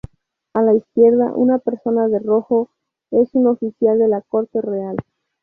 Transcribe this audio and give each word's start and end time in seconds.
A 0.55 0.63
la 0.63 0.73
izquierda, 0.73 1.31
una 1.35 1.59
persona 1.59 2.07
de 2.07 2.17
rojo 2.17 2.71
es 3.11 3.35
un 3.35 3.45
oficial 3.45 3.99
de 3.99 4.07
la 4.07 4.21
corte 4.21 4.59
real. 4.59 4.97